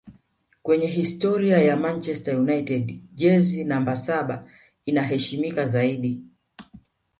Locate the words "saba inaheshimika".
3.95-5.65